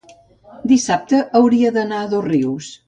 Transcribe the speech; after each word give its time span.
dissabte 0.71 1.21
hauria 1.41 1.77
d'anar 1.79 2.03
a 2.07 2.11
Dosrius. 2.17 2.77